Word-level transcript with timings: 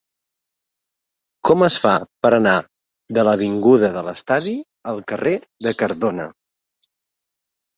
Com 1.49 1.65
es 1.67 1.75
fa 1.83 1.91
per 2.25 2.31
anar 2.37 2.55
de 3.17 3.27
l'avinguda 3.29 3.93
de 3.99 4.05
l'Estadi 4.09 4.55
al 4.93 5.03
carrer 5.13 5.35
de 5.67 5.75
Cardona? 5.83 6.27